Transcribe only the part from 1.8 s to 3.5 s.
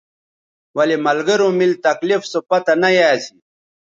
تکلیف سو پتہ نہ یا اسی